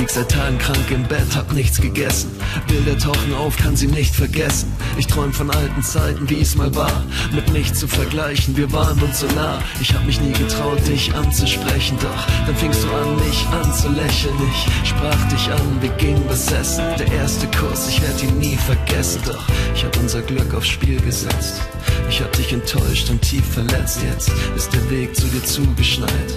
Lag 0.00 0.08
seit 0.08 0.30
Tagen 0.30 0.58
krank 0.58 0.90
im 0.90 1.04
Bett, 1.04 1.36
hab 1.36 1.52
nichts 1.52 1.80
gegessen. 1.80 2.30
Bilder 2.66 2.98
tauchen 2.98 3.34
auf, 3.34 3.56
kann 3.56 3.76
sie 3.76 3.86
nicht 3.86 4.14
vergessen. 4.14 4.72
Ich 4.98 5.06
träum 5.06 5.32
von 5.32 5.50
alten 5.50 5.82
Zeiten, 5.82 6.28
wie 6.28 6.40
es 6.40 6.56
mal 6.56 6.74
war. 6.74 7.04
Mit 7.32 7.52
nichts 7.52 7.78
zu 7.78 7.86
vergleichen, 7.86 8.56
wir 8.56 8.72
waren 8.72 9.00
uns 9.02 9.20
so 9.20 9.26
nah. 9.36 9.62
Ich 9.80 9.94
hab 9.94 10.04
mich 10.06 10.20
nie 10.20 10.32
getraut, 10.32 10.84
dich 10.88 11.14
anzusprechen. 11.14 11.96
Doch 12.00 12.46
dann 12.46 12.56
fingst 12.56 12.82
du 12.82 12.88
an, 12.88 13.14
mich 13.16 13.46
anzulächeln. 13.48 14.34
Ich 14.52 14.88
sprach 14.88 15.28
dich 15.28 15.48
an, 15.50 15.82
wir 15.82 15.90
gingen 15.90 16.24
was 16.28 16.50
essen. 16.50 16.82
Der 16.98 17.12
erste 17.12 17.46
Kuss, 17.48 17.88
ich 17.88 18.02
werd 18.02 18.22
ihn 18.22 18.38
nie 18.38 18.56
vergessen. 18.56 19.20
Doch 19.26 19.44
ich 19.74 19.84
hab 19.84 19.96
unser 19.98 20.22
Glück 20.22 20.52
aufs 20.54 20.68
Spiel 20.68 21.00
gesetzt. 21.02 21.60
Ich 22.08 22.20
hab 22.20 22.32
dich 22.32 22.52
enttäuscht 22.52 23.10
und 23.10 23.22
tief 23.22 23.44
verletzt. 23.46 24.00
Jetzt 24.02 24.32
ist 24.56 24.72
der 24.72 24.90
Weg 24.90 25.14
zu 25.14 25.26
dir 25.26 25.44
zugeschneit. 25.44 26.34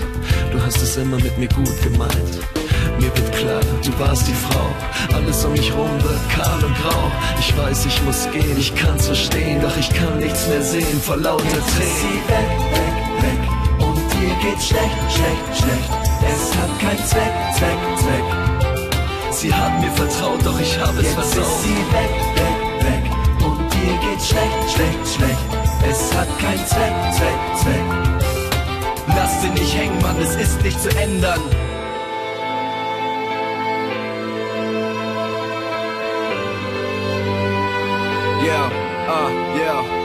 Du 0.52 0.62
hast 0.62 0.82
es 0.82 0.98
immer 0.98 1.18
mit 1.18 1.38
mir 1.40 1.50
gut 1.50 1.82
gemeint. 1.82 2.63
Warst 4.04 4.28
die 4.28 4.34
Frau. 4.34 4.68
Alles 5.16 5.46
um 5.46 5.54
mich 5.54 5.74
rum 5.74 6.04
wird 6.04 6.30
kahl 6.30 6.62
und 6.62 6.76
grau. 6.76 7.12
Ich 7.40 7.58
weiß, 7.58 7.86
ich 7.86 8.04
muss 8.04 8.30
gehen, 8.32 8.58
ich 8.58 8.76
kann's 8.76 9.06
verstehen, 9.06 9.62
doch 9.62 9.76
ich 9.78 9.90
kann 9.90 10.18
nichts 10.20 10.46
mehr 10.48 10.62
sehen 10.62 11.02
vor 11.02 11.16
lauter 11.16 11.44
Tränen. 11.44 12.00
sie 12.02 12.20
weg, 12.28 12.50
weg, 12.76 12.98
weg. 13.24 13.42
Und 13.80 14.02
dir 14.14 14.36
geht's 14.44 14.68
schlecht, 14.68 15.00
schlecht, 15.08 15.48
schlecht. 15.58 15.90
Es 16.32 16.44
hat 16.58 16.80
keinen 16.82 17.06
Zweck, 17.08 17.34
Zweck, 17.58 17.82
Zweck. 18.02 18.28
Sie 19.32 19.54
hat 19.54 19.80
mir 19.80 19.92
vertraut, 19.92 20.46
doch 20.46 20.60
ich 20.60 20.78
habe 20.80 21.00
es 21.00 21.08
ist 21.08 21.14
versaut. 21.14 21.62
sie 21.64 21.80
weg, 21.96 22.14
weg, 22.36 22.60
weg. 22.86 23.46
Und 23.46 23.74
dir 23.74 23.96
geht's 24.06 24.28
schlecht, 24.28 24.64
schlecht, 24.76 25.16
schlecht. 25.16 25.48
Es 25.90 26.14
hat 26.14 26.28
keinen 26.40 26.66
Zweck, 26.68 26.96
Zweck, 27.16 27.42
Zweck. 27.62 27.86
Lass 29.16 29.42
sie 29.42 29.50
nicht 29.50 29.74
hängen, 29.78 30.02
Mann, 30.02 30.18
es 30.22 30.36
ist 30.36 30.62
nicht 30.62 30.80
zu 30.82 30.90
ändern. 30.98 31.40
Yeah, 38.44 38.66
uh, 39.08 39.30
yeah. 39.56 40.03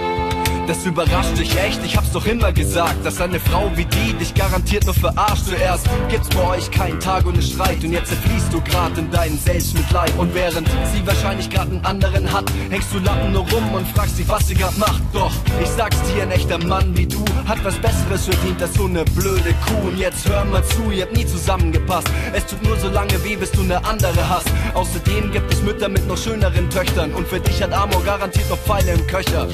Das 0.69 0.85
überrascht 0.85 1.39
dich 1.39 1.59
echt, 1.59 1.83
ich 1.83 1.97
hab's 1.97 2.13
doch 2.13 2.27
immer 2.27 2.53
gesagt, 2.53 3.03
dass 3.03 3.23
eine 3.23 3.41
Frau 3.41 3.73
wie 3.75 3.87
die 3.87 4.13
dich 4.13 4.35
garantiert 4.35 4.85
nur 4.85 4.93
verarscht. 4.93 5.47
Zuerst 5.47 5.89
gibt's 6.11 6.29
bei 6.29 6.47
euch 6.47 6.71
keinen 6.71 7.01
Tag 7.01 7.25
ohne 7.25 7.41
Streit 7.41 7.83
und 7.83 7.93
jetzt 7.93 8.09
zerfließt 8.09 8.53
du 8.53 8.61
grad 8.61 8.99
in 8.99 9.11
deinen 9.11 9.39
Selbstmitleid. 9.39 10.13
Und 10.19 10.35
während 10.35 10.69
sie 10.93 11.07
wahrscheinlich 11.07 11.49
grad 11.49 11.71
einen 11.71 11.83
anderen 11.87 12.31
hat, 12.31 12.53
hängst 12.69 12.93
du 12.93 12.99
Lappen 12.99 13.33
nur 13.33 13.49
rum 13.49 13.73
und 13.73 13.89
fragst 13.97 14.19
dich, 14.19 14.29
was 14.29 14.47
sie 14.47 14.57
grad 14.57 14.77
macht. 14.77 15.01
Doch, 15.15 15.33
ich 15.63 15.71
sag's 15.71 15.97
dir, 16.03 16.25
ein 16.25 16.33
echter 16.33 16.59
Mann 16.59 16.95
wie 16.95 17.07
du 17.07 17.25
hat 17.47 17.65
was 17.65 17.77
Besseres 17.77 18.27
verdient 18.27 18.61
als 18.61 18.75
so 18.75 18.85
eine 18.85 19.05
blöde 19.05 19.55
Kuh. 19.67 19.89
Und 19.89 19.99
jetzt 19.99 20.29
hör 20.29 20.45
mal 20.45 20.63
zu, 20.63 20.91
ihr 20.91 21.05
habt 21.05 21.17
nie 21.17 21.25
zusammengepasst. 21.25 22.09
Es 22.35 22.45
tut 22.45 22.63
nur 22.63 22.77
so 22.77 22.91
lange 22.91 23.25
weh, 23.25 23.37
bis 23.37 23.53
du 23.53 23.63
eine 23.63 23.83
andere 23.87 24.29
hast. 24.29 24.49
Außerdem 24.75 25.33
gibt 25.33 25.51
es 25.51 25.63
Mütter 25.63 25.89
mit 25.89 26.07
noch 26.07 26.19
schöneren 26.19 26.69
Töchtern 26.69 27.15
und 27.15 27.27
für 27.27 27.41
dich 27.41 27.63
hat 27.63 27.73
Amor 27.73 28.05
garantiert 28.05 28.51
noch 28.51 28.59
Pfeile 28.59 28.93
im 28.93 29.07
Köcher. 29.07 29.49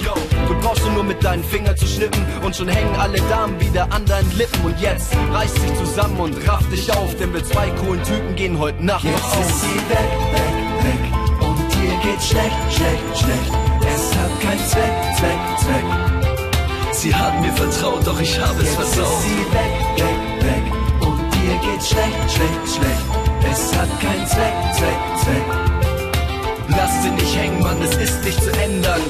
Du 0.49 0.55
brauchst 0.61 0.85
nur 0.93 1.04
mit 1.07 1.23
deinen 1.23 1.45
Fingern 1.45 1.77
zu 1.77 1.87
schnippen 1.87 2.23
und 2.43 2.55
schon 2.57 2.69
hängen 2.69 2.95
alle 2.97 3.21
Damen 3.29 3.59
wieder 3.61 3.85
an 3.93 4.05
deinen 4.07 4.31
Lippen. 4.37 4.65
Und 4.65 4.81
jetzt 4.81 5.15
reiß 5.33 5.53
dich 5.55 5.75
zusammen 5.79 6.19
und 6.21 6.49
raff 6.49 6.67
dich 6.71 6.91
auf, 6.93 7.15
denn 7.17 7.33
wir 7.33 7.45
zwei 7.45 7.71
coolen 7.71 8.03
Typen 8.03 8.35
gehen 8.37 8.59
heute 8.59 8.85
Nacht 8.85 9.05
noch 9.05 9.11
Jetzt 9.11 9.41
ist 9.41 9.61
sie 9.63 9.77
weg, 9.91 10.11
weg, 10.33 10.55
weg. 10.85 11.47
Und 11.47 11.59
dir 11.75 12.11
geht's 12.11 12.29
schlecht, 12.29 12.57
schlecht, 12.71 13.19
schlecht. 13.19 13.53
Es 13.95 14.17
hat 14.17 14.41
keinen 14.41 14.67
Zweck, 14.67 14.95
Zweck, 15.19 15.41
Zweck. 15.61 15.85
Sie 16.93 17.15
hat 17.15 17.41
mir 17.41 17.53
vertraut, 17.53 18.07
doch 18.07 18.21
ich 18.21 18.39
habe 18.41 18.63
es 18.63 18.71
Jetzt 18.71 18.81
ist 18.81 18.95
versaut. 18.95 19.23
sie 19.23 19.39
weg, 19.53 19.75
weg, 19.97 20.45
weg. 20.45 21.07
Und 21.07 21.21
dir 21.35 21.71
geht's 21.71 21.89
schlecht, 21.91 22.31
schlecht, 22.31 22.77
schlecht. 22.77 23.05
Es 23.53 23.77
hat 23.77 24.01
keinen 24.01 24.27
Zweck, 24.27 24.55
Zweck, 24.75 25.01
Zweck. 25.23 25.75
Lass 26.69 27.03
sie 27.03 27.11
nicht 27.11 27.37
hängen, 27.37 27.61
Mann, 27.61 27.81
es 27.83 27.97
ist 27.97 28.25
nicht 28.25 28.43
zu 28.43 28.51
ändern. 28.51 29.01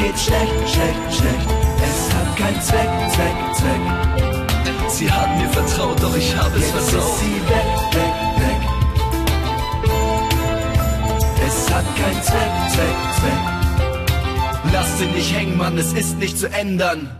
Geht's 0.00 0.24
schlecht, 0.24 0.52
schlecht, 0.66 1.14
schlecht. 1.14 1.48
Es 1.86 2.14
hat 2.14 2.36
keinen 2.36 2.60
Zweck, 2.62 2.90
Zweck, 3.14 3.38
Zweck. 3.58 4.90
Sie 4.90 5.10
hat 5.10 5.38
mir 5.38 5.48
vertraut, 5.48 6.02
doch 6.02 6.16
ich 6.16 6.36
habe 6.36 6.56
es 6.56 6.66
Jetzt 6.66 6.74
ist 6.74 6.90
versaut. 6.90 7.18
sie 7.18 7.36
weg, 7.52 7.68
weg, 7.92 8.14
weg. 8.42 8.60
Es 11.46 11.72
hat 11.72 11.84
keinen 11.96 12.22
Zweck, 12.22 12.52
Zweck, 12.74 12.98
Zweck. 13.18 13.40
Lass 14.72 14.98
sie 14.98 15.06
nicht 15.06 15.34
hängen, 15.34 15.56
Mann, 15.56 15.78
es 15.78 15.92
ist 15.92 16.18
nicht 16.18 16.38
zu 16.38 16.48
ändern. 16.50 17.10